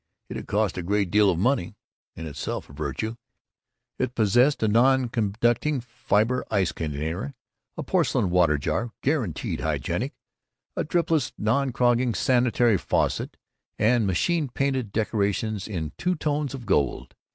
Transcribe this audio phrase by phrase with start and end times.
[0.29, 1.75] It had cost a great deal of money
[2.15, 3.17] (in itself a virtue).
[3.99, 7.35] It possessed a non conducting fiber ice container,
[7.77, 10.13] a porcelain water jar (guaranteed hygienic),
[10.75, 13.37] a dripless non clogging sanitary faucet,
[13.77, 17.13] and machine painted decorations in two tones of gold.